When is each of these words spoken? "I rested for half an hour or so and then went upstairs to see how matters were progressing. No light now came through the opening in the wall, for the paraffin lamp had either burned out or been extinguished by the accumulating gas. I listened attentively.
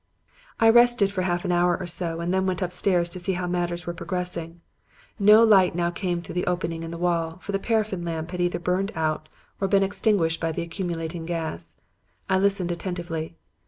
"I 0.59 0.67
rested 0.71 1.11
for 1.11 1.21
half 1.21 1.45
an 1.45 1.51
hour 1.51 1.77
or 1.77 1.85
so 1.85 2.21
and 2.21 2.33
then 2.33 2.47
went 2.47 2.63
upstairs 2.63 3.07
to 3.11 3.19
see 3.19 3.33
how 3.33 3.45
matters 3.45 3.85
were 3.85 3.93
progressing. 3.93 4.61
No 5.19 5.43
light 5.43 5.75
now 5.75 5.91
came 5.91 6.23
through 6.23 6.33
the 6.33 6.47
opening 6.47 6.81
in 6.81 6.89
the 6.89 6.97
wall, 6.97 7.37
for 7.37 7.51
the 7.51 7.59
paraffin 7.59 8.03
lamp 8.03 8.31
had 8.31 8.41
either 8.41 8.57
burned 8.57 8.91
out 8.95 9.29
or 9.59 9.67
been 9.67 9.83
extinguished 9.83 10.39
by 10.41 10.51
the 10.53 10.63
accumulating 10.63 11.27
gas. 11.27 11.75
I 12.27 12.39
listened 12.39 12.71
attentively. 12.71 13.35